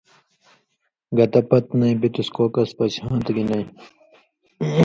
[1.17, 3.65] گتہ پتہۡ نَیں بِتُس کو کس پشہاں تھہ گی نَیں